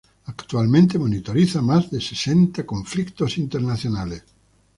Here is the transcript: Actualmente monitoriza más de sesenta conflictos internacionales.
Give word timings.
Actualmente 0.25 0.97
monitoriza 0.97 1.61
más 1.61 1.91
de 1.91 2.01
sesenta 2.01 2.65
conflictos 2.65 3.37
internacionales. 3.37 4.23